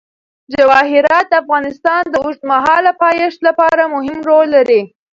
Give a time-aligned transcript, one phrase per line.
[0.55, 4.81] جواهرات د افغانستان د اوږدمهاله پایښت لپاره مهم رول لري.